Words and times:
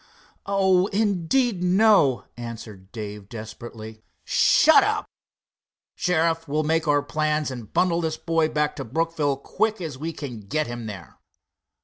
"Oh, 0.47 0.87
indeed, 0.87 1.63
no," 1.63 2.25
answered 2.35 2.91
Dave 2.91 3.29
desperately. 3.29 4.01
"Shut 4.23 4.83
up. 4.83 5.05
Sheriff, 5.93 6.47
we'll 6.47 6.63
make 6.63 6.87
our 6.87 7.03
plans, 7.03 7.51
and 7.51 7.71
bundle 7.71 8.01
this 8.01 8.17
boy 8.17 8.49
back 8.49 8.75
to 8.77 8.83
Brookville 8.83 9.37
quick 9.37 9.79
as 9.79 9.99
we 9.99 10.11
can 10.11 10.39
get 10.39 10.65
him 10.65 10.87
there." 10.87 11.19